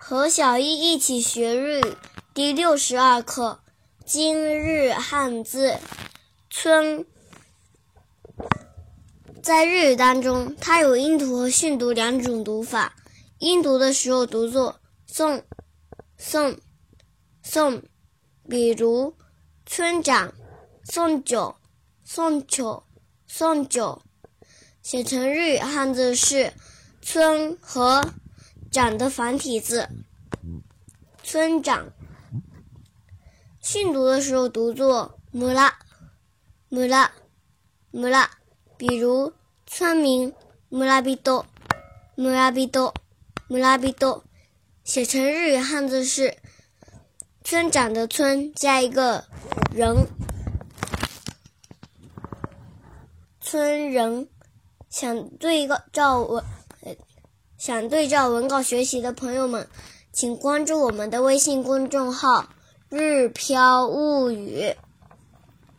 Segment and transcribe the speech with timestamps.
[0.00, 1.96] 和小一一起学日语
[2.32, 3.60] 第六十二课，
[4.06, 5.76] 今日汉字
[6.48, 7.04] “村”。
[9.42, 12.94] 在日语当中，它有音读和训读两种读法。
[13.38, 15.42] 音读的时候读作“送
[16.16, 16.56] ”，“送
[17.42, 17.82] ”，“送”。
[18.48, 19.16] 比如
[19.66, 20.32] “村长
[20.88, 21.56] ”“送酒
[22.06, 22.84] ”“送酒
[23.26, 24.00] ”“送酒”。
[24.80, 26.52] 写成日语汉字是
[27.02, 28.00] “村”和。
[28.78, 29.88] 长的繁体字，
[31.24, 31.90] 村长。
[33.60, 35.80] 训读的时候读作“木拉”，
[36.70, 37.10] 木拉，
[37.90, 38.30] 木拉。
[38.76, 39.32] 比如
[39.66, 40.32] 村民
[40.68, 41.44] 木拉比多，
[42.14, 42.94] 木拉比多，
[43.48, 44.22] 木拉比多。
[44.84, 46.36] 写成日语汉字是
[47.42, 49.24] “村长”的“村”加一个
[49.74, 50.06] 人，
[53.40, 54.28] 村人。
[54.88, 56.44] 想对照我。
[57.58, 59.66] 想对照文稿学习的朋友们，
[60.12, 62.48] 请关注我们的微信公众号
[62.88, 64.74] “日飘物语”。